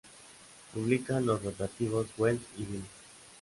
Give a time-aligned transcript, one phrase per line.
[0.73, 2.85] Publica los rotativos "Welt" y "Bild".